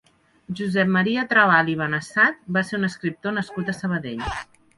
Josep 0.59 0.87
Maria 0.95 1.25
Trabal 1.33 1.69
i 1.73 1.75
Benessat 1.81 2.41
va 2.57 2.65
ser 2.71 2.79
un 2.81 2.89
escriptor 2.89 3.37
nascut 3.37 3.71
a 3.71 3.79
Sabadell. 3.83 4.27